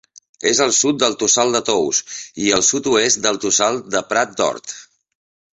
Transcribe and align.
És 0.51 0.61
al 0.63 0.71
sud 0.77 0.97
del 1.03 1.17
Tossal 1.23 1.53
de 1.57 1.61
Tous 1.67 1.99
i 2.45 2.49
al 2.57 2.65
sud-oest 2.71 3.23
del 3.27 3.41
Tossal 3.47 3.81
de 3.97 4.03
Prat 4.15 4.37
d'Hort. 4.41 4.79